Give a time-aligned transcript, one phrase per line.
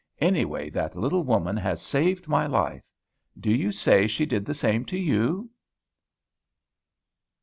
[0.19, 2.81] Anyway, that little woman has saved my life.
[3.39, 5.51] Do you say she did the same to you?"